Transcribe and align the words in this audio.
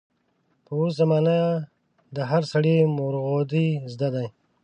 په 0.65 0.71
اوس 0.79 0.91
زمانه 1.01 1.35
د 2.15 2.17
هر 2.31 2.43
سړي 2.51 2.75
مورغودۍ 2.95 3.67
زده 3.93 4.09
دي. 4.15 4.27